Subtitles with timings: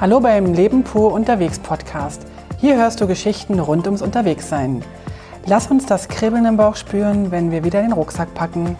[0.00, 2.22] Hallo beim Leben pur unterwegs Podcast.
[2.58, 4.82] Hier hörst du Geschichten rund ums Unterwegssein.
[5.44, 8.78] Lass uns das Kribbeln im Bauch spüren, wenn wir wieder den Rucksack packen.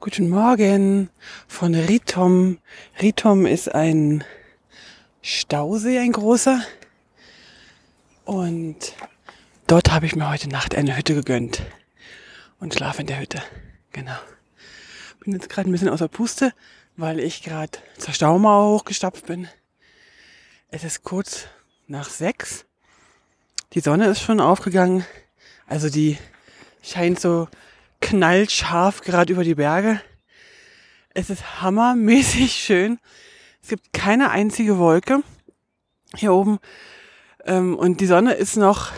[0.00, 1.08] Guten Morgen
[1.48, 2.58] von Ritom.
[3.00, 4.22] Ritom ist ein
[5.22, 6.60] Stausee, ein großer.
[8.26, 8.76] Und
[9.66, 11.62] dort habe ich mir heute Nacht eine Hütte gegönnt
[12.60, 13.42] und schlafe in der Hütte.
[13.92, 14.18] Genau.
[15.20, 16.52] Bin jetzt gerade ein bisschen außer Puste,
[16.96, 19.48] weil ich gerade zur Staumauer hochgestapft bin.
[20.68, 21.46] Es ist kurz
[21.86, 22.64] nach sechs.
[23.72, 25.04] Die Sonne ist schon aufgegangen.
[25.66, 26.18] Also die
[26.82, 27.48] scheint so
[28.00, 30.00] knallscharf gerade über die Berge.
[31.14, 32.98] Es ist hammermäßig schön.
[33.62, 35.22] Es gibt keine einzige Wolke
[36.16, 36.58] hier oben.
[37.44, 38.92] Ähm, und die Sonne ist noch,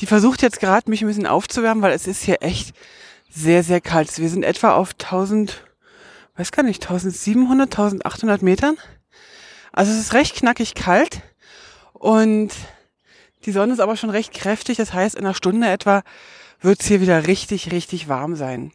[0.00, 2.74] die versucht jetzt gerade mich ein bisschen aufzuwärmen, weil es ist hier echt
[3.30, 4.16] sehr, sehr kalt.
[4.18, 5.64] Wir sind etwa auf 1000,
[6.36, 8.76] weiß gar nicht, 1700, 1800 Metern.
[9.72, 11.22] Also es ist recht knackig kalt
[11.92, 12.50] und
[13.44, 14.76] die Sonne ist aber schon recht kräftig.
[14.76, 16.02] Das heißt, in einer Stunde etwa
[16.60, 18.72] wird es hier wieder richtig, richtig warm sein.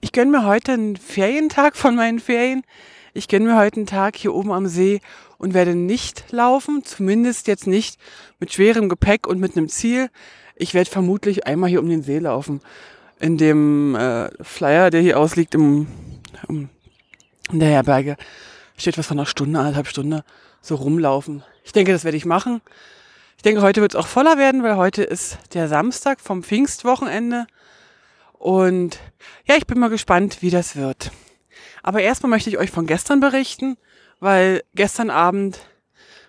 [0.00, 2.62] Ich gönne mir heute einen Ferientag von meinen Ferien.
[3.14, 5.00] Ich gönne mir heute einen Tag hier oben am See
[5.38, 7.98] und werde nicht laufen, zumindest jetzt nicht
[8.40, 10.10] mit schwerem Gepäck und mit einem Ziel.
[10.56, 12.60] Ich werde vermutlich einmal hier um den See laufen
[13.20, 15.86] in dem äh, Flyer, der hier ausliegt im,
[16.48, 16.68] im,
[17.50, 18.16] in der Herberge,
[18.76, 20.24] steht was von einer Stunde, anderthalb Stunde
[20.60, 21.42] so rumlaufen.
[21.64, 22.60] Ich denke, das werde ich machen.
[23.36, 27.46] Ich denke, heute wird es auch voller werden, weil heute ist der Samstag vom Pfingstwochenende.
[28.32, 28.98] Und
[29.46, 31.10] ja, ich bin mal gespannt, wie das wird.
[31.82, 33.76] Aber erstmal möchte ich euch von gestern berichten,
[34.20, 35.60] weil gestern Abend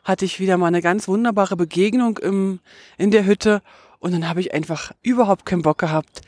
[0.03, 2.59] hatte ich wieder mal eine ganz wunderbare Begegnung im,
[2.97, 3.61] in der Hütte
[3.99, 6.21] und dann habe ich einfach überhaupt keinen Bock gehabt,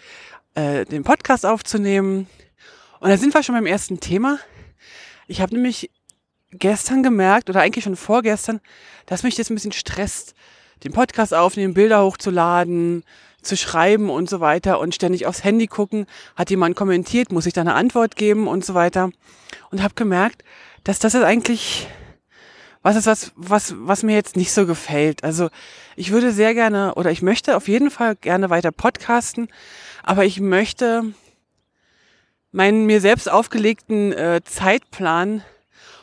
[0.58, 2.28] äh, den Podcast aufzunehmen.
[3.00, 4.40] Und da sind wir schon beim ersten Thema.
[5.28, 5.92] Ich habe nämlich
[6.52, 8.60] gestern gemerkt, oder eigentlich schon vorgestern,
[9.06, 10.34] dass mich das ein bisschen stresst,
[10.84, 13.04] den Podcast aufnehmen, Bilder hochzuladen,
[13.44, 16.08] zu schreiben und so weiter und ständig aufs Handy gucken.
[16.36, 19.12] Hat jemand kommentiert, muss ich da eine Antwort geben und so weiter.
[19.70, 20.44] Und habe gemerkt,
[20.84, 21.88] dass das ist eigentlich
[22.82, 25.24] was ist was, was, was mir jetzt nicht so gefällt.
[25.24, 25.50] Also
[25.98, 29.50] ich würde sehr gerne oder ich möchte auf jeden Fall gerne weiter podcasten,
[30.08, 31.04] aber ich möchte
[32.54, 35.44] meinen mir selbst aufgelegten äh, Zeitplan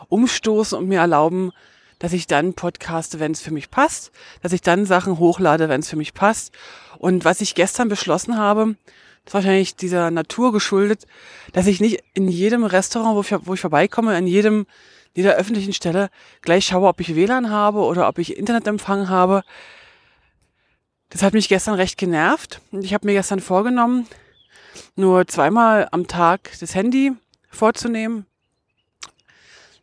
[0.08, 1.52] umstoßen und mir erlauben,
[2.00, 4.12] dass ich dann podcaste, wenn es für mich passt,
[4.42, 6.52] dass ich dann Sachen hochlade, wenn es für mich passt.
[6.98, 8.76] Und was ich gestern beschlossen habe,
[9.24, 11.06] ist wahrscheinlich dieser Natur geschuldet,
[11.54, 14.66] dass ich nicht in jedem Restaurant, wo ich, wo ich vorbeikomme, in jedem,
[15.14, 16.10] jeder öffentlichen Stelle
[16.42, 19.44] gleich schaue, ob ich WLAN habe oder ob ich Internetempfang habe,
[21.14, 22.60] das hat mich gestern recht genervt.
[22.72, 24.08] Und ich habe mir gestern vorgenommen,
[24.96, 27.12] nur zweimal am Tag das Handy
[27.48, 28.26] vorzunehmen.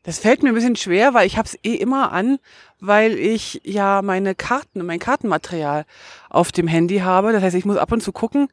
[0.03, 2.37] Das fällt mir ein bisschen schwer, weil ich habe es eh immer an,
[2.81, 5.85] weil ich ja meine Karten, mein Kartenmaterial
[6.29, 7.31] auf dem Handy habe.
[7.31, 8.49] Das heißt, ich muss ab und zu gucken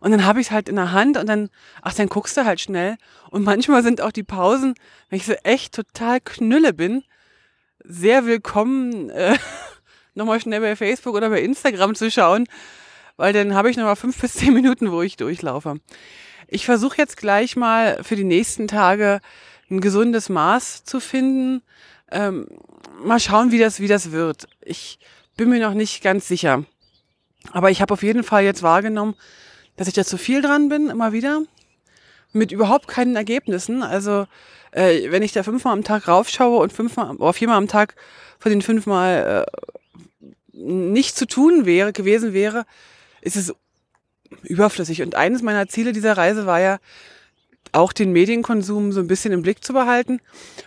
[0.00, 1.50] und dann habe ich es halt in der Hand und dann,
[1.82, 2.96] ach, dann guckst du halt schnell.
[3.30, 4.74] Und manchmal sind auch die Pausen,
[5.08, 7.02] wenn ich so echt total knülle bin,
[7.82, 9.10] sehr willkommen.
[9.10, 9.36] Äh,
[10.14, 12.46] nochmal schnell bei Facebook oder bei Instagram zu schauen,
[13.16, 15.80] weil dann habe ich nochmal fünf bis zehn Minuten, wo ich durchlaufe.
[16.48, 19.20] Ich versuche jetzt gleich mal für die nächsten Tage
[19.70, 21.62] ein gesundes Maß zu finden.
[22.10, 22.48] Ähm,
[23.02, 24.48] mal schauen, wie das, wie das wird.
[24.60, 24.98] Ich
[25.36, 26.64] bin mir noch nicht ganz sicher.
[27.52, 29.14] Aber ich habe auf jeden Fall jetzt wahrgenommen,
[29.76, 31.42] dass ich da zu viel dran bin, immer wieder.
[32.32, 33.82] Mit überhaupt keinen Ergebnissen.
[33.82, 34.26] Also,
[34.72, 37.94] äh, wenn ich da fünfmal am Tag raufschaue und fünfmal oder viermal am Tag
[38.38, 39.78] von den fünfmal äh,
[40.52, 42.64] nicht zu tun wäre, gewesen wäre,
[43.20, 43.54] ist es
[44.42, 45.02] überflüssig.
[45.02, 46.78] Und eines meiner Ziele dieser Reise war ja,
[47.72, 50.20] auch den Medienkonsum so ein bisschen im Blick zu behalten.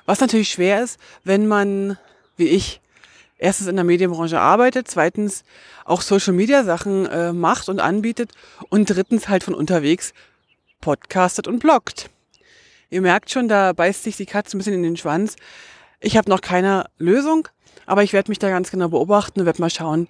[0.05, 1.97] Was natürlich schwer ist, wenn man,
[2.37, 2.81] wie ich,
[3.37, 5.43] erstens in der Medienbranche arbeitet, zweitens
[5.85, 8.31] auch Social Media Sachen äh, macht und anbietet
[8.69, 10.13] und drittens halt von unterwegs
[10.79, 12.09] podcastet und bloggt.
[12.89, 15.35] Ihr merkt schon, da beißt sich die Katze ein bisschen in den Schwanz.
[15.99, 17.47] Ich habe noch keine Lösung,
[17.85, 20.07] aber ich werde mich da ganz genau beobachten und werde mal schauen,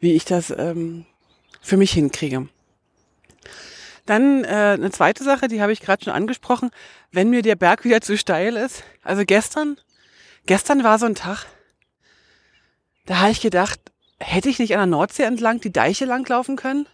[0.00, 1.04] wie ich das ähm,
[1.60, 2.48] für mich hinkriege.
[4.06, 6.70] Dann äh, eine zweite Sache, die habe ich gerade schon angesprochen,
[7.12, 8.82] wenn mir der Berg wieder zu steil ist.
[9.02, 9.76] Also gestern,
[10.46, 11.46] gestern war so ein Tag,
[13.06, 13.80] da habe ich gedacht,
[14.18, 16.86] hätte ich nicht an der Nordsee entlang die Deiche langlaufen können?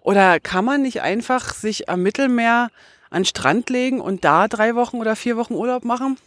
[0.00, 2.70] Oder kann man nicht einfach sich am Mittelmeer
[3.10, 6.18] an Strand legen und da drei Wochen oder vier Wochen Urlaub machen?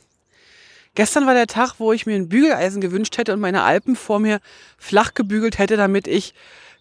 [0.96, 4.20] Gestern war der Tag, wo ich mir ein Bügeleisen gewünscht hätte und meine Alpen vor
[4.20, 4.42] mir
[4.78, 6.34] flach gebügelt hätte, damit ich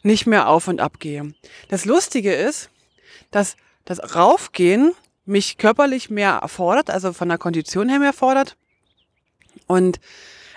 [0.03, 1.33] nicht mehr auf und ab gehe.
[1.69, 2.71] Das Lustige ist,
[3.31, 4.93] dass das Raufgehen
[5.27, 8.57] mich körperlich mehr erfordert, also von der Kondition her mehr fordert.
[9.67, 10.01] Und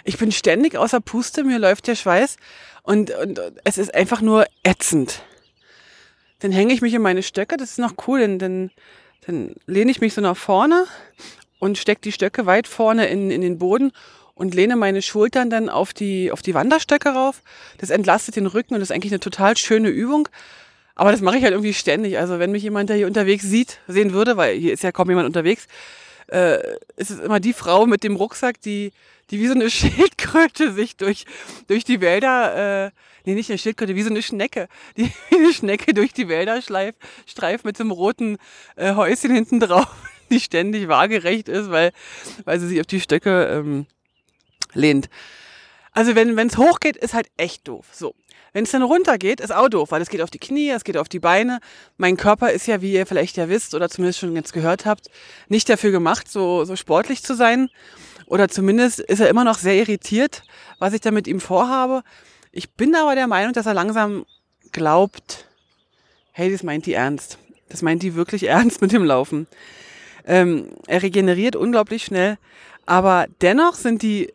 [0.03, 2.37] ich bin ständig außer Puste, mir läuft der Schweiß
[2.81, 5.21] und, und es ist einfach nur ätzend.
[6.39, 8.71] Dann hänge ich mich in meine Stöcke, das ist noch cool, denn, dann,
[9.25, 10.85] dann lehne ich mich so nach vorne
[11.63, 13.93] und stecke die Stöcke weit vorne in, in den Boden
[14.35, 17.41] und lehne meine Schultern dann auf die, auf die Wanderstöcke rauf.
[17.77, 20.27] Das entlastet den Rücken und ist eigentlich eine total schöne Übung.
[20.93, 22.17] Aber das mache ich halt irgendwie ständig.
[22.17, 25.07] Also wenn mich jemand, der hier unterwegs sieht, sehen würde, weil hier ist ja kaum
[25.07, 25.67] jemand unterwegs,
[26.27, 26.57] äh,
[26.97, 28.91] ist es immer die Frau mit dem Rucksack, die,
[29.31, 31.25] die wie so eine Schildkröte sich durch,
[31.67, 32.91] durch die Wälder, äh,
[33.23, 34.67] nee, nicht eine Schildkröte, wie so eine Schnecke,
[34.97, 36.95] die eine Schnecke durch die Wälder schleif,
[37.25, 38.37] streift mit so einem roten
[38.75, 39.87] äh, Häuschen hinten drauf,
[40.33, 41.91] die ständig waagerecht ist, weil,
[42.45, 43.85] weil sie sich auf die Stöcke ähm,
[44.73, 45.09] lehnt.
[45.91, 47.87] Also wenn es hochgeht, ist halt echt doof.
[47.91, 48.15] So.
[48.51, 50.83] Wenn es dann runter geht, ist auch doof, weil es geht auf die Knie, es
[50.83, 51.59] geht auf die Beine.
[51.97, 55.09] Mein Körper ist ja, wie ihr vielleicht ja wisst oder zumindest schon jetzt gehört habt,
[55.47, 57.69] nicht dafür gemacht, so, so sportlich zu sein.
[58.27, 60.43] Oder zumindest ist er immer noch sehr irritiert,
[60.79, 62.03] was ich da mit ihm vorhabe.
[62.51, 64.25] Ich bin aber der Meinung, dass er langsam
[64.71, 65.47] glaubt,
[66.31, 67.39] hey, das meint die ernst.
[67.69, 69.47] Das meint die wirklich ernst mit dem Laufen.
[70.25, 72.37] Ähm, er regeneriert unglaublich schnell,
[72.85, 74.33] aber dennoch sind die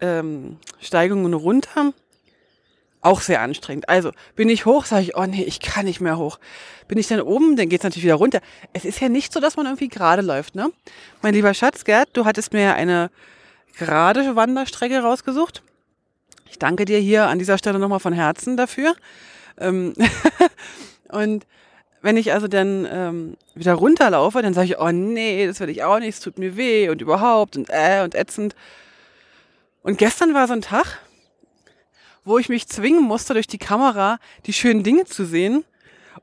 [0.00, 1.92] ähm, Steigungen runter
[3.02, 3.88] auch sehr anstrengend.
[3.88, 6.38] Also bin ich hoch, sage ich, oh nee, ich kann nicht mehr hoch.
[6.88, 8.40] Bin ich dann oben, dann geht's natürlich wieder runter.
[8.72, 10.70] Es ist ja nicht so, dass man irgendwie gerade läuft, ne?
[11.20, 13.10] Mein lieber Schatz, Gerd, du hattest mir eine
[13.76, 15.62] gerade Wanderstrecke rausgesucht.
[16.48, 18.94] Ich danke dir hier an dieser Stelle nochmal von Herzen dafür.
[19.58, 19.94] Ähm
[21.08, 21.44] und
[22.02, 25.84] wenn ich also dann ähm, wieder runterlaufe, dann sage ich, oh nee, das will ich
[25.84, 28.54] auch nicht, es tut mir weh und überhaupt und äh und ätzend.
[29.82, 30.98] Und gestern war so ein Tag,
[32.24, 35.64] wo ich mich zwingen musste, durch die Kamera die schönen Dinge zu sehen,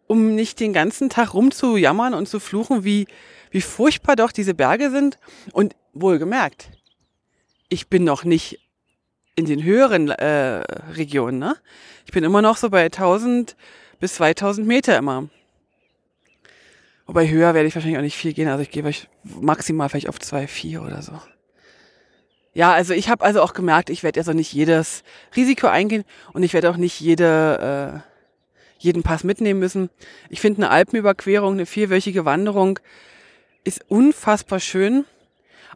[0.07, 3.07] um nicht den ganzen Tag rumzujammern und zu fluchen, wie,
[3.51, 5.17] wie furchtbar doch diese Berge sind.
[5.51, 6.69] Und wohlgemerkt,
[7.69, 8.59] ich bin noch nicht
[9.35, 10.61] in den höheren äh,
[10.95, 11.39] Regionen.
[11.39, 11.55] Ne?
[12.05, 13.55] Ich bin immer noch so bei 1000
[13.99, 15.29] bis 2000 Meter immer.
[17.09, 18.47] Wobei höher werde ich wahrscheinlich auch nicht viel gehen.
[18.47, 18.83] Also ich gehe
[19.23, 21.19] maximal vielleicht auf 2,4 oder so.
[22.53, 25.03] Ja, also ich habe also auch gemerkt, ich werde also nicht jedes
[25.35, 26.03] Risiko eingehen
[26.33, 28.13] und ich werde auch nicht jede, äh,
[28.77, 29.89] jeden Pass mitnehmen müssen.
[30.29, 32.77] Ich finde eine Alpenüberquerung, eine vierwöchige Wanderung
[33.63, 35.03] ist unfassbar schön,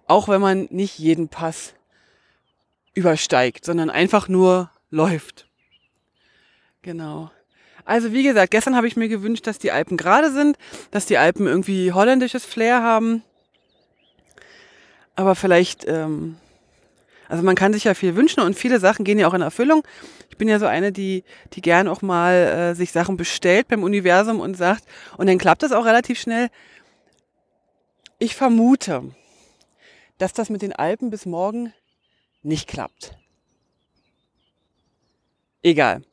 [0.06, 1.74] auch wenn man nicht jeden Pass
[2.94, 5.47] übersteigt, sondern einfach nur läuft.
[6.83, 7.31] Genau.
[7.85, 10.57] Also wie gesagt, gestern habe ich mir gewünscht, dass die Alpen gerade sind,
[10.91, 13.24] dass die Alpen irgendwie holländisches Flair haben.
[15.15, 16.38] Aber vielleicht ähm,
[17.33, 19.83] also man kann sich ja viel wünschen und viele Sachen gehen ja auch in Erfüllung.
[20.30, 23.81] Ich bin ja so eine, die, die gern auch mal äh, sich Sachen bestellt beim
[23.81, 24.83] Universum und sagt,
[25.18, 26.50] und dann klappt das auch relativ schnell.
[28.19, 29.15] Ich vermute,
[30.19, 31.74] dass das mit den Alpen bis morgen
[32.44, 33.18] nicht klappt.
[35.63, 36.03] Egal.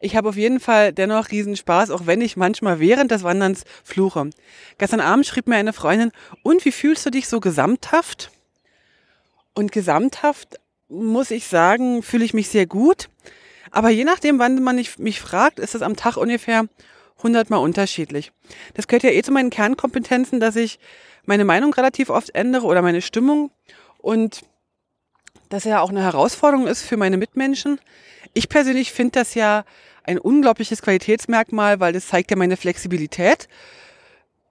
[0.00, 4.30] Ich habe auf jeden Fall dennoch Riesenspaß, auch wenn ich manchmal während des Wanderns fluche.
[4.78, 6.12] Gestern Abend schrieb mir eine Freundin,
[6.42, 8.30] und wie fühlst du dich so gesamthaft?
[9.54, 13.08] Und gesamthaft muss ich sagen, fühle ich mich sehr gut.
[13.70, 16.66] Aber je nachdem, wann man mich fragt, ist es am Tag ungefähr
[17.18, 18.32] 100 Mal unterschiedlich.
[18.74, 20.78] Das gehört ja eh zu meinen Kernkompetenzen, dass ich
[21.26, 23.50] meine Meinung relativ oft ändere oder meine Stimmung
[23.98, 24.42] und
[25.48, 27.80] das ja auch eine Herausforderung ist für meine Mitmenschen.
[28.34, 29.64] Ich persönlich finde das ja
[30.08, 33.48] ein unglaubliches Qualitätsmerkmal, weil das zeigt ja meine Flexibilität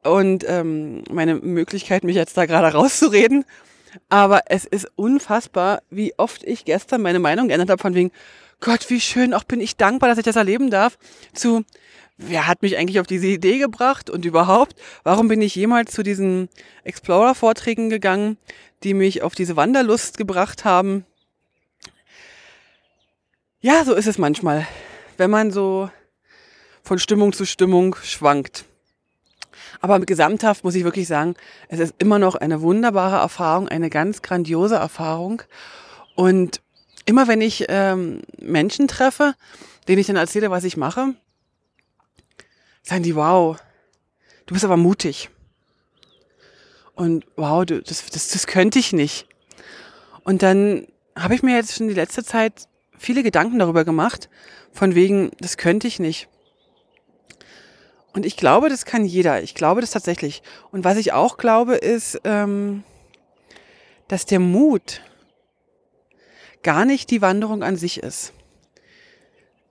[0.03, 3.43] und ähm, meine Möglichkeit, mich jetzt da gerade rauszureden
[4.09, 8.11] aber es ist unfassbar, wie oft ich gestern meine Meinung geändert habe von wegen,
[8.59, 10.97] Gott, wie schön, auch bin ich dankbar, dass ich das erleben darf,
[11.33, 11.63] zu,
[12.17, 16.03] wer hat mich eigentlich auf diese Idee gebracht und überhaupt, warum bin ich jemals zu
[16.03, 16.49] diesen
[16.83, 18.37] Explorer-Vorträgen gegangen,
[18.83, 21.05] die mich auf diese Wanderlust gebracht haben.
[23.59, 24.67] Ja, so ist es manchmal,
[25.17, 25.89] wenn man so
[26.83, 28.65] von Stimmung zu Stimmung schwankt.
[29.81, 31.35] Aber gesamthaft muss ich wirklich sagen,
[31.67, 35.41] es ist immer noch eine wunderbare Erfahrung, eine ganz grandiose Erfahrung.
[36.15, 36.61] Und
[37.05, 39.35] immer wenn ich ähm, Menschen treffe,
[39.87, 41.13] denen ich dann erzähle, was ich mache,
[42.83, 43.57] sagen die, wow,
[44.45, 45.29] du bist aber mutig.
[46.95, 49.27] Und wow, du, das, das, das könnte ich nicht.
[50.23, 54.29] Und dann habe ich mir jetzt schon die letzte Zeit viele Gedanken darüber gemacht,
[54.71, 56.27] von wegen, das könnte ich nicht.
[58.13, 59.43] Und ich glaube, das kann jeder.
[59.43, 60.41] Ich glaube das tatsächlich.
[60.71, 62.83] Und was ich auch glaube, ist, ähm,
[64.07, 65.01] dass der Mut
[66.63, 68.33] gar nicht die Wanderung an sich ist.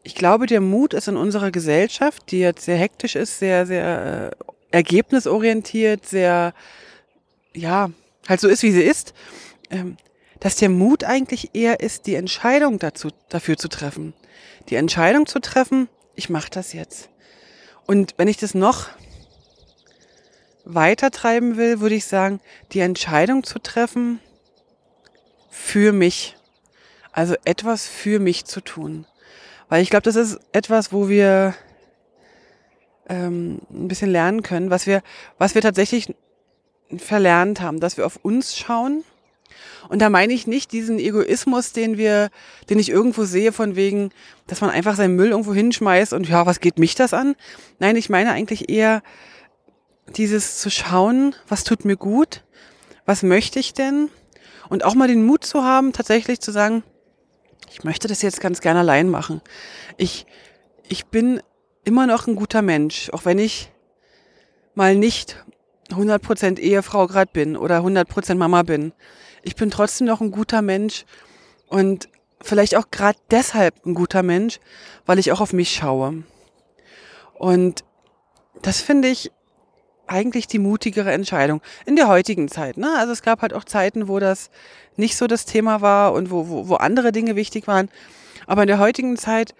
[0.02, 4.32] Ich glaube, der Mut ist in unserer Gesellschaft, die jetzt sehr hektisch ist, sehr, sehr
[4.40, 6.54] äh, ergebnisorientiert, sehr
[7.56, 7.90] ja,
[8.28, 9.14] halt so ist, wie sie ist,
[9.70, 9.96] ähm,
[10.40, 14.14] dass der Mut eigentlich eher ist, die Entscheidung dazu, dafür zu treffen.
[14.68, 17.08] Die Entscheidung zu treffen, ich mache das jetzt.
[17.86, 18.88] Und wenn ich das noch
[20.64, 22.40] weiter treiben will, würde ich sagen,
[22.72, 24.20] die Entscheidung zu treffen
[25.48, 26.36] für mich.
[27.12, 29.06] Also etwas für mich zu tun.
[29.68, 31.54] Weil ich glaube, das ist etwas, wo wir
[33.08, 35.02] ähm, ein bisschen lernen können, was wir,
[35.38, 36.14] was wir tatsächlich
[36.98, 39.04] verlernt haben, dass wir auf uns schauen.
[39.88, 42.30] Und da meine ich nicht diesen Egoismus, den wir,
[42.68, 44.10] den ich irgendwo sehe, von wegen,
[44.46, 47.36] dass man einfach seinen Müll irgendwo hinschmeißt und ja, was geht mich das an?
[47.78, 49.02] Nein, ich meine eigentlich eher
[50.16, 52.44] dieses zu schauen, was tut mir gut,
[53.04, 54.08] was möchte ich denn?
[54.68, 56.82] Und auch mal den Mut zu haben, tatsächlich zu sagen,
[57.70, 59.40] ich möchte das jetzt ganz gerne allein machen.
[59.96, 60.26] Ich,
[60.88, 61.40] ich bin
[61.84, 63.70] immer noch ein guter Mensch, auch wenn ich
[64.74, 65.44] mal nicht
[65.90, 68.92] 100% Ehefrau gerade bin oder 100% Mama bin.
[69.46, 71.04] Ich bin trotzdem noch ein guter Mensch
[71.68, 72.08] und
[72.40, 74.58] vielleicht auch gerade deshalb ein guter Mensch,
[75.06, 76.24] weil ich auch auf mich schaue.
[77.34, 77.84] Und
[78.60, 79.30] das finde ich
[80.08, 82.76] eigentlich die mutigere Entscheidung in der heutigen Zeit.
[82.76, 82.92] Ne?
[82.98, 84.50] Also es gab halt auch Zeiten, wo das
[84.96, 87.88] nicht so das Thema war und wo, wo, wo andere Dinge wichtig waren.
[88.48, 89.54] Aber in der heutigen Zeit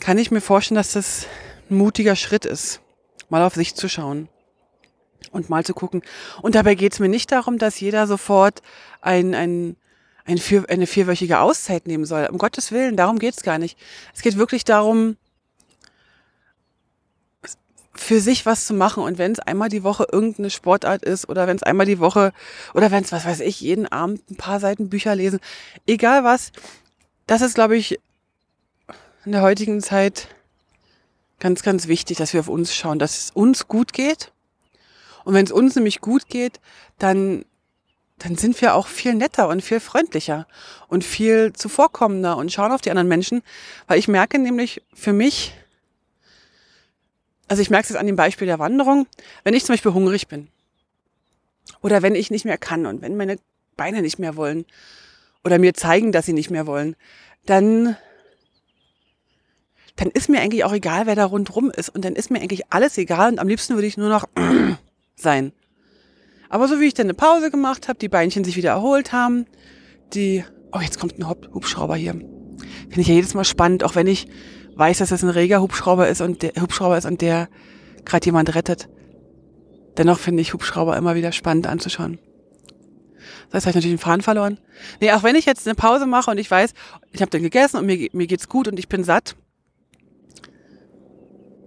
[0.00, 1.26] kann ich mir vorstellen, dass das
[1.68, 2.80] ein mutiger Schritt ist,
[3.28, 4.30] mal auf sich zu schauen
[5.34, 6.02] und mal zu gucken.
[6.42, 8.62] Und dabei geht es mir nicht darum, dass jeder sofort
[9.00, 9.76] ein, ein,
[10.24, 12.28] ein vier, eine vierwöchige Auszeit nehmen soll.
[12.30, 13.78] Um Gottes Willen, darum geht es gar nicht.
[14.14, 15.16] Es geht wirklich darum,
[17.94, 19.02] für sich was zu machen.
[19.02, 22.32] Und wenn es einmal die Woche irgendeine Sportart ist oder wenn es einmal die Woche
[22.74, 25.40] oder wenn es, was weiß ich, jeden Abend ein paar Seiten Bücher lesen,
[25.86, 26.52] egal was,
[27.26, 28.00] das ist, glaube ich,
[29.24, 30.28] in der heutigen Zeit
[31.40, 34.33] ganz, ganz wichtig, dass wir auf uns schauen, dass es uns gut geht.
[35.24, 36.60] Und wenn es uns nämlich gut geht,
[36.98, 37.44] dann,
[38.18, 40.46] dann sind wir auch viel netter und viel freundlicher
[40.88, 43.42] und viel zuvorkommender und schauen auf die anderen Menschen.
[43.86, 45.54] Weil ich merke nämlich für mich,
[47.48, 49.06] also ich merke es jetzt an dem Beispiel der Wanderung,
[49.42, 50.48] wenn ich zum Beispiel hungrig bin
[51.80, 53.38] oder wenn ich nicht mehr kann und wenn meine
[53.76, 54.64] Beine nicht mehr wollen
[55.44, 56.96] oder mir zeigen, dass sie nicht mehr wollen,
[57.46, 57.96] dann
[59.96, 61.88] dann ist mir eigentlich auch egal, wer da rundrum ist.
[61.88, 64.24] Und dann ist mir eigentlich alles egal und am liebsten würde ich nur noch
[65.16, 65.52] sein.
[66.48, 69.46] Aber so wie ich dann eine Pause gemacht habe, die Beinchen sich wieder erholt haben,
[70.12, 72.12] die, oh, jetzt kommt ein Hubschrauber hier.
[72.12, 74.28] Finde ich ja jedes Mal spannend, auch wenn ich
[74.76, 77.48] weiß, dass das ein reger Hubschrauber ist und der Hubschrauber ist und der
[78.04, 78.88] gerade jemand rettet.
[79.96, 82.18] Dennoch finde ich Hubschrauber immer wieder spannend anzuschauen.
[83.50, 84.58] Das heißt, habe ich natürlich den Faden verloren.
[85.00, 86.72] Nee, auch wenn ich jetzt eine Pause mache und ich weiß,
[87.12, 89.36] ich habe dann gegessen und mir, mir geht's gut und ich bin satt,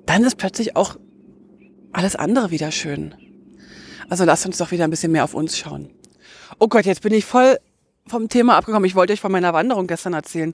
[0.05, 0.97] dann ist plötzlich auch
[1.91, 3.15] alles andere wieder schön.
[4.09, 5.89] Also lasst uns doch wieder ein bisschen mehr auf uns schauen.
[6.59, 7.57] Oh Gott, jetzt bin ich voll
[8.07, 8.85] vom Thema abgekommen.
[8.85, 10.53] Ich wollte euch von meiner Wanderung gestern erzählen.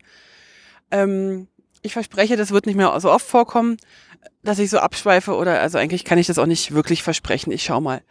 [0.92, 1.48] Ähm,
[1.82, 3.78] ich verspreche, das wird nicht mehr so oft vorkommen,
[4.42, 7.52] dass ich so abschweife oder also eigentlich kann ich das auch nicht wirklich versprechen.
[7.52, 8.02] Ich schau mal.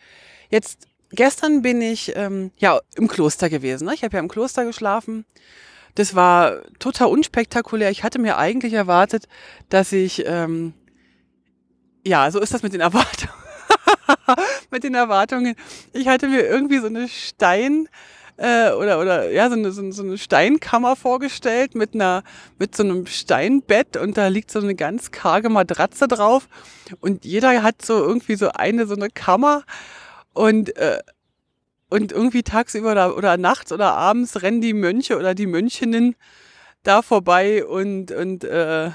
[0.51, 3.87] Jetzt gestern bin ich ähm, ja im Kloster gewesen.
[3.87, 3.95] Ne?
[3.95, 5.25] Ich habe ja im Kloster geschlafen.
[5.95, 7.91] Das war total unspektakulär.
[7.91, 9.27] Ich hatte mir eigentlich erwartet,
[9.69, 10.75] dass ich ähm,
[12.05, 13.33] ja, so ist das mit den Erwartungen.
[14.73, 15.55] mit den Erwartungen.
[15.93, 17.88] Ich hatte mir irgendwie so eine Stein
[18.37, 22.25] äh, oder oder ja so eine, so, eine Steinkammer vorgestellt mit einer
[22.59, 26.49] mit so einem Steinbett und da liegt so eine ganz karge Matratze drauf
[27.00, 29.64] und jeder hat so irgendwie so eine so eine Kammer
[30.33, 30.99] und äh,
[31.91, 36.17] und irgendwie tagsüber oder, oder nachts oder abends rennen die Mönche oder die Mönchinnen
[36.83, 38.91] da vorbei und und äh,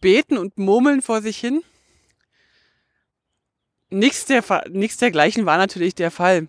[0.00, 1.62] beten und murmeln vor sich hin.
[3.90, 6.48] Nichts, der, nichts dergleichen war natürlich der Fall.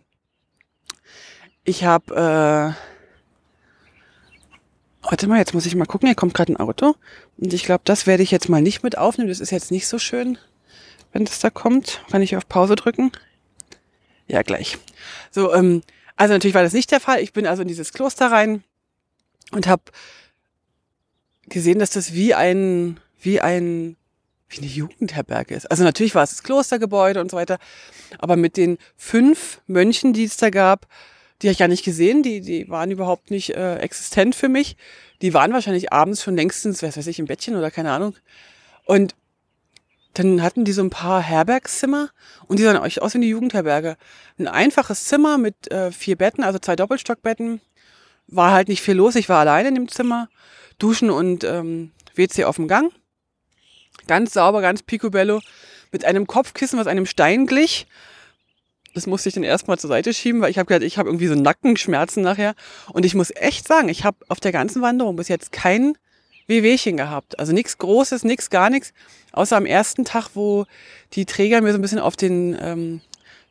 [1.64, 2.74] Ich habe, äh,
[5.04, 6.96] warte mal, jetzt muss ich mal gucken, hier kommt gerade ein Auto.
[7.38, 9.30] Und ich glaube, das werde ich jetzt mal nicht mit aufnehmen.
[9.30, 10.38] Das ist jetzt nicht so schön,
[11.12, 12.02] wenn das da kommt.
[12.10, 13.12] Kann ich auf Pause drücken?
[14.28, 14.78] Ja, gleich.
[15.30, 15.84] So, ähm,
[16.16, 17.22] also natürlich war das nicht der Fall.
[17.22, 18.64] Ich bin also in dieses Kloster rein
[19.52, 19.84] und habe
[21.48, 23.96] gesehen, dass das wie ein wie ein
[24.50, 25.70] wie eine Jugendherberge ist.
[25.70, 27.58] Also natürlich war es das Klostergebäude und so weiter,
[28.20, 30.88] aber mit den fünf Mönchen, die es da gab,
[31.42, 34.76] die habe ich gar nicht gesehen, die, die waren überhaupt nicht äh, existent für mich.
[35.22, 38.16] Die waren wahrscheinlich abends schon längstens, was weiß ich, im Bettchen oder keine Ahnung.
[38.86, 39.16] Und
[40.14, 42.10] dann hatten die so ein paar Herbergszimmer
[42.48, 43.98] und die sahen euch aus wie eine Jugendherberge.
[44.40, 47.62] Ein einfaches Zimmer mit äh, vier Betten, also zwei Doppelstockbetten.
[48.28, 50.30] War halt nicht viel los, ich war alleine in dem Zimmer.
[50.80, 52.92] Duschen und ähm, WC auf dem Gang.
[54.08, 55.42] Ganz sauber, ganz picobello.
[55.92, 57.88] Mit einem Kopfkissen, was einem Stein glich.
[58.94, 61.28] Das musste ich dann erstmal zur Seite schieben, weil ich habe gedacht, ich habe irgendwie
[61.28, 62.56] so Nackenschmerzen nachher.
[62.92, 65.98] Und ich muss echt sagen, ich habe auf der ganzen Wanderung bis jetzt kein
[66.48, 67.38] Wehwehchen gehabt.
[67.40, 68.94] Also nichts Großes, nichts, gar nichts.
[69.34, 70.66] Außer am ersten Tag, wo
[71.14, 73.02] die Träger mir so ein bisschen auf den ähm,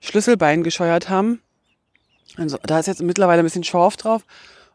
[0.00, 1.40] Schlüsselbein gescheuert haben.
[2.36, 4.22] Also da ist jetzt mittlerweile ein bisschen Schorf drauf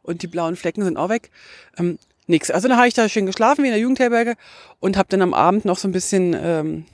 [0.03, 1.31] und die blauen Flecken sind auch weg.
[1.77, 2.51] Ähm, nix.
[2.51, 4.36] Also dann habe ich da schön geschlafen wie in der Jugendherberge
[4.80, 6.86] und habe dann am Abend noch so ein bisschen ähm,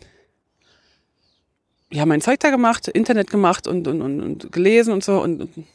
[1.92, 5.42] ja mein Zeug da gemacht, Internet gemacht und, und, und, und gelesen und so und,
[5.42, 5.68] und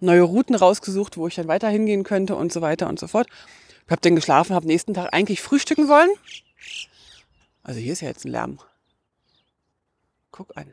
[0.00, 3.28] neue Routen rausgesucht, wo ich dann weiter hingehen könnte und so weiter und so fort.
[3.84, 6.10] Ich habe dann geschlafen, habe nächsten Tag eigentlich frühstücken wollen.
[7.62, 8.58] Also hier ist ja jetzt ein Lärm.
[10.30, 10.72] Guck an.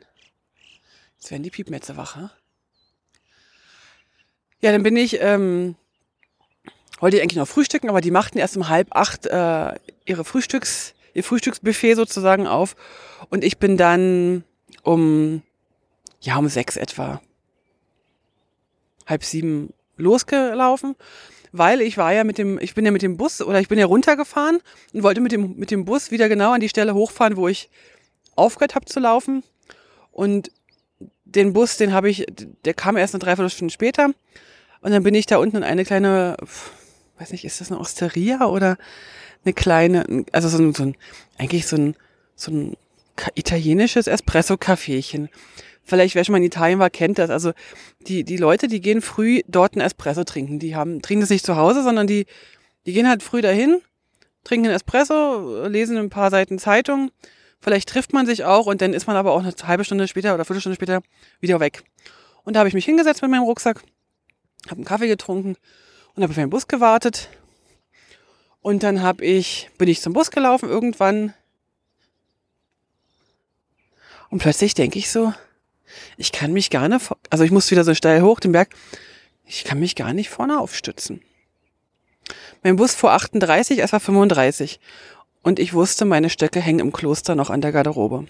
[1.18, 2.30] Jetzt werden die Piepmetze wach, ha?
[4.60, 5.76] Ja, dann bin ich, ähm,
[7.00, 9.72] wollte ich eigentlich noch frühstücken, aber die machten erst um halb acht äh,
[10.04, 12.76] ihre Frühstücks, ihr Frühstücksbuffet sozusagen auf.
[13.30, 14.44] Und ich bin dann
[14.82, 15.42] um,
[16.20, 17.20] ja, um sechs etwa,
[19.06, 20.96] halb sieben losgelaufen,
[21.52, 23.78] weil ich war ja mit dem, ich bin ja mit dem Bus oder ich bin
[23.78, 24.60] ja runtergefahren
[24.92, 27.70] und wollte mit dem, mit dem Bus wieder genau an die Stelle hochfahren, wo ich
[28.36, 29.42] aufgehört habe zu laufen.
[30.12, 30.50] Und
[31.24, 32.26] den Bus, den habe ich,
[32.64, 34.10] der kam erst eine Dreiviertelstunde später.
[34.80, 36.36] Und dann bin ich da unten in eine kleine,
[37.18, 38.76] weiß nicht, ist das eine Osteria oder
[39.44, 40.96] eine kleine, also so ein, so ein
[41.36, 41.96] eigentlich so ein,
[42.34, 42.76] so ein
[43.34, 45.28] italienisches Espresso-Kaffeechen.
[45.82, 47.30] Vielleicht, wer schon mal in Italien war, kennt das.
[47.30, 47.52] Also
[48.06, 50.58] die, die Leute, die gehen früh dort ein Espresso trinken.
[50.58, 52.26] Die haben, trinken das nicht zu Hause, sondern die,
[52.86, 53.80] die gehen halt früh dahin,
[54.44, 57.10] trinken einen Espresso, lesen ein paar Seiten Zeitung.
[57.60, 60.34] Vielleicht trifft man sich auch und dann ist man aber auch eine halbe Stunde später
[60.34, 61.00] oder Viertelstunde später
[61.40, 61.82] wieder weg.
[62.44, 63.82] Und da habe ich mich hingesetzt mit meinem Rucksack,
[64.66, 65.56] habe einen Kaffee getrunken
[66.18, 67.28] und habe auf den Bus gewartet.
[68.60, 71.32] Und dann habe ich, bin ich zum Bus gelaufen irgendwann.
[74.28, 75.32] Und plötzlich denke ich so,
[76.16, 78.70] ich kann mich gar nicht, also ich muss wieder so steil hoch den Berg,
[79.46, 81.22] ich kann mich gar nicht vorne aufstützen.
[82.64, 84.80] Mein Bus fuhr 38, es war 35.
[85.42, 88.26] Und ich wusste, meine Stöcke hängen im Kloster noch an der Garderobe.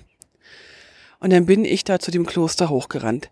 [1.20, 3.30] Und dann bin ich da zu dem Kloster hochgerannt.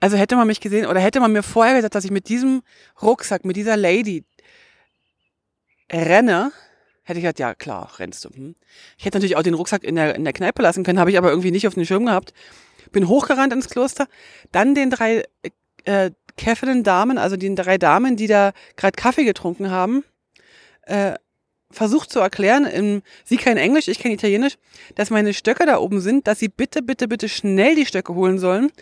[0.00, 2.62] Also hätte man mich gesehen oder hätte man mir vorher gesagt, dass ich mit diesem
[3.02, 4.24] Rucksack, mit dieser Lady
[5.92, 6.52] renne,
[7.02, 8.30] hätte ich gesagt, ja klar, rennst du.
[8.30, 8.54] Hm.
[8.96, 11.18] Ich hätte natürlich auch den Rucksack in der, in der Kneipe lassen können, habe ich
[11.18, 12.32] aber irgendwie nicht auf den Schirm gehabt.
[12.92, 14.08] Bin hochgerannt ins Kloster,
[14.52, 15.24] dann den drei
[15.84, 20.04] äh, Käffelen Damen, also den drei Damen, die da gerade Kaffee getrunken haben,
[20.82, 21.14] äh,
[21.70, 24.56] versucht zu erklären, in, sie kein Englisch, ich kein Italienisch,
[24.94, 28.38] dass meine Stöcke da oben sind, dass sie bitte, bitte, bitte schnell die Stöcke holen
[28.38, 28.72] sollen.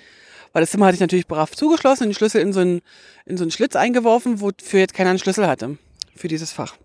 [0.52, 2.80] Weil das Zimmer hatte ich natürlich brav zugeschlossen, den Schlüssel in so einen,
[3.26, 5.78] in so einen Schlitz eingeworfen, wofür jetzt keiner einen Schlüssel hatte.
[6.16, 6.76] Für dieses Fach.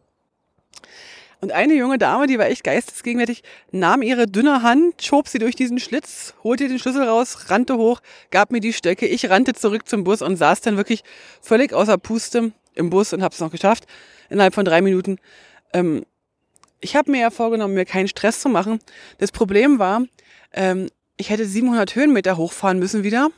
[1.43, 5.57] Und eine junge Dame, die war echt geistesgegenwärtig, nahm ihre dünne Hand, schob sie durch
[5.57, 7.99] diesen Schlitz, holte den Schlüssel raus, rannte hoch,
[8.31, 9.07] gab mir die Stöcke.
[9.07, 11.03] Ich rannte zurück zum Bus und saß dann wirklich
[11.41, 13.87] völlig außer Puste im Bus und habe es noch geschafft,
[14.29, 15.17] innerhalb von drei Minuten.
[15.73, 16.05] Ähm,
[16.79, 18.79] ich habe mir ja vorgenommen, mir keinen Stress zu machen.
[19.17, 20.05] Das Problem war,
[20.53, 23.31] ähm, ich hätte 700 Höhenmeter hochfahren müssen wieder,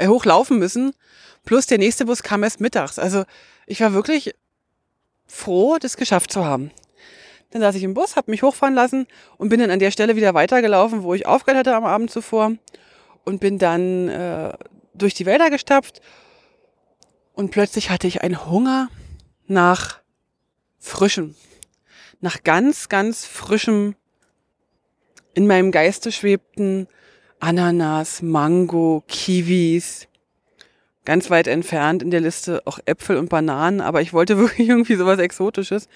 [0.00, 0.92] äh, hochlaufen müssen,
[1.44, 2.98] plus der nächste Bus kam erst mittags.
[2.98, 3.24] Also
[3.66, 4.34] ich war wirklich
[5.26, 6.70] froh, das geschafft zu haben.
[7.50, 10.16] Dann saß ich im Bus, habe mich hochfahren lassen und bin dann an der Stelle
[10.16, 12.52] wieder weitergelaufen, wo ich aufgehört hatte am Abend zuvor
[13.24, 14.52] und bin dann äh,
[14.94, 16.00] durch die Wälder gestapft
[17.34, 18.88] und plötzlich hatte ich einen Hunger
[19.46, 20.00] nach
[20.78, 21.34] frischem,
[22.20, 23.96] nach ganz, ganz frischem,
[25.34, 26.88] in meinem Geiste schwebten
[27.40, 30.06] Ananas, Mango, Kiwis,
[31.04, 34.94] ganz weit entfernt in der Liste auch Äpfel und Bananen, aber ich wollte wirklich irgendwie
[34.94, 35.88] sowas Exotisches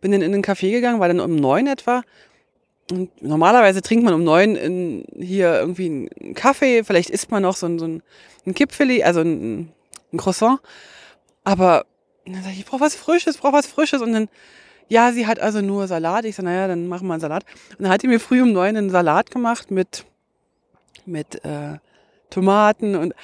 [0.00, 2.02] bin dann in den Café gegangen, war dann um neun etwa.
[2.90, 7.56] Und normalerweise trinkt man um neun in, hier irgendwie einen Kaffee, vielleicht isst man noch
[7.56, 9.72] so ein, so ein, Kipfeli, also ein,
[10.12, 10.60] ein Croissant.
[11.42, 11.86] Aber
[12.24, 14.02] dann sag ich, ich brauche was Frisches, brauche was Frisches.
[14.02, 14.28] Und dann,
[14.88, 16.24] ja, sie hat also nur Salat.
[16.24, 17.44] Ich so, naja, dann machen wir einen Salat.
[17.70, 20.04] Und dann hat die mir früh um neun einen Salat gemacht mit,
[21.06, 21.78] mit äh,
[22.30, 23.14] Tomaten und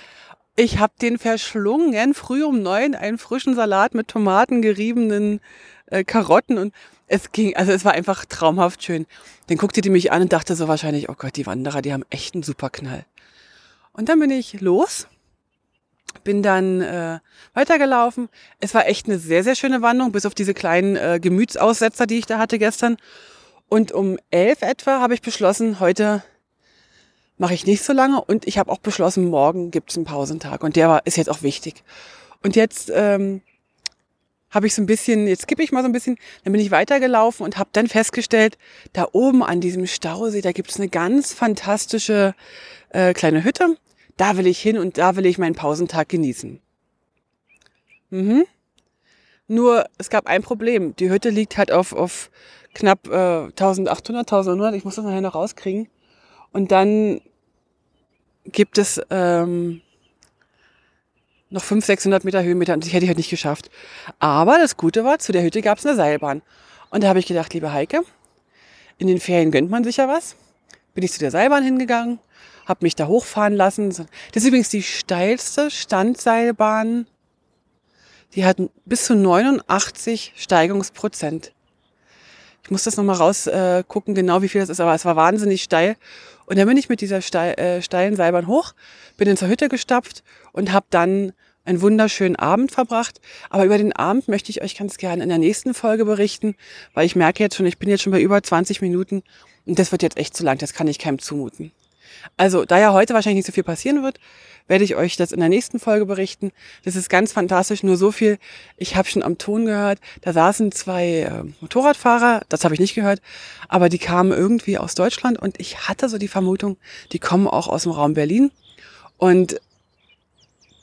[0.54, 5.40] ich habe den verschlungen, früh um neun, einen frischen Salat mit Tomaten, geriebenen
[5.86, 6.74] äh, Karotten und
[7.06, 9.06] es ging, also es war einfach traumhaft schön.
[9.46, 12.04] Dann guckte die mich an und dachte so wahrscheinlich, oh Gott, die Wanderer, die haben
[12.10, 13.04] echt einen super Knall.
[13.92, 15.06] Und dann bin ich los,
[16.24, 17.18] bin dann äh,
[17.54, 18.28] weitergelaufen.
[18.60, 22.18] Es war echt eine sehr, sehr schöne Wanderung, bis auf diese kleinen äh, Gemütsaussetzer, die
[22.18, 22.96] ich da hatte gestern.
[23.68, 26.22] Und um elf etwa habe ich beschlossen, heute
[27.42, 30.62] mache ich nicht so lange und ich habe auch beschlossen, morgen gibt es einen Pausentag
[30.62, 31.82] und der war, ist jetzt auch wichtig.
[32.40, 33.42] Und jetzt ähm,
[34.48, 36.70] habe ich so ein bisschen, jetzt skippe ich mal so ein bisschen, dann bin ich
[36.70, 38.58] weitergelaufen und habe dann festgestellt,
[38.92, 42.36] da oben an diesem Stausee, da gibt es eine ganz fantastische
[42.90, 43.76] äh, kleine Hütte.
[44.16, 46.60] Da will ich hin und da will ich meinen Pausentag genießen.
[48.10, 48.44] Mhm.
[49.48, 50.94] Nur, es gab ein Problem.
[50.94, 52.30] Die Hütte liegt halt auf, auf
[52.72, 54.76] knapp äh, 1800, 1900.
[54.76, 55.88] Ich muss das nachher noch rauskriegen.
[56.52, 57.20] Und dann
[58.44, 59.80] gibt es ähm,
[61.50, 63.70] noch 500, 600 Meter Höhenmeter und die hätte ich halt nicht geschafft.
[64.18, 66.42] Aber das Gute war, zu der Hütte gab es eine Seilbahn.
[66.90, 68.02] Und da habe ich gedacht, liebe Heike,
[68.98, 70.36] in den Ferien gönnt man sich ja was.
[70.94, 72.18] Bin ich zu der Seilbahn hingegangen,
[72.66, 73.90] habe mich da hochfahren lassen.
[73.90, 77.06] Das ist übrigens die steilste Standseilbahn
[78.34, 81.52] die hatten bis zu 89 Steigungsprozent.
[82.64, 85.62] Ich muss das nochmal rausgucken, äh, genau wie viel das ist, aber es war wahnsinnig
[85.62, 85.96] steil.
[86.52, 88.74] Und dann bin ich mit dieser steil, äh, steilen Seilbahn hoch,
[89.16, 91.32] bin in zur Hütte gestapft und habe dann
[91.64, 93.22] einen wunderschönen Abend verbracht.
[93.48, 96.54] Aber über den Abend möchte ich euch ganz gerne in der nächsten Folge berichten,
[96.92, 99.22] weil ich merke jetzt schon, ich bin jetzt schon bei über 20 Minuten
[99.64, 101.72] und das wird jetzt echt zu lang, das kann ich keinem zumuten.
[102.36, 104.18] Also, da ja heute wahrscheinlich nicht so viel passieren wird,
[104.68, 106.52] werde ich euch das in der nächsten Folge berichten.
[106.84, 108.38] Das ist ganz fantastisch, nur so viel.
[108.76, 112.94] Ich habe schon am Ton gehört, da saßen zwei äh, Motorradfahrer, das habe ich nicht
[112.94, 113.20] gehört,
[113.68, 116.76] aber die kamen irgendwie aus Deutschland und ich hatte so die Vermutung,
[117.12, 118.50] die kommen auch aus dem Raum Berlin.
[119.18, 119.60] Und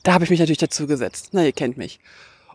[0.02, 1.30] da habe ich mich natürlich dazu gesetzt.
[1.32, 2.00] Na, ihr kennt mich.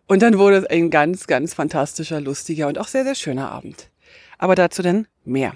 [0.07, 3.89] Und dann wurde es ein ganz, ganz fantastischer, lustiger und auch sehr, sehr schöner Abend.
[4.37, 5.53] Aber dazu dann mehr.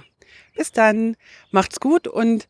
[0.55, 1.15] Bis dann,
[1.51, 2.47] macht's gut und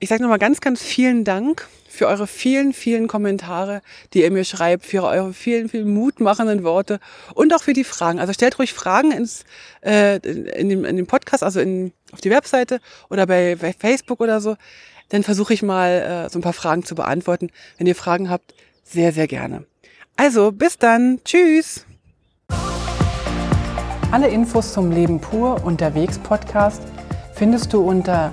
[0.00, 3.82] ich sage nochmal ganz, ganz vielen Dank für eure vielen, vielen Kommentare,
[4.12, 7.00] die ihr mir schreibt, für eure vielen, vielen mutmachenden Worte
[7.34, 8.20] und auch für die Fragen.
[8.20, 9.44] Also stellt ruhig Fragen ins,
[9.84, 12.80] äh, in, dem, in dem Podcast, also in, auf die Webseite
[13.10, 14.56] oder bei, bei Facebook oder so.
[15.08, 17.50] Dann versuche ich mal äh, so ein paar Fragen zu beantworten.
[17.78, 19.64] Wenn ihr Fragen habt, sehr, sehr gerne.
[20.16, 21.20] Also, bis dann.
[21.24, 21.86] Tschüss.
[24.12, 26.82] Alle Infos zum Leben pur unterwegs Podcast
[27.34, 28.32] findest du unter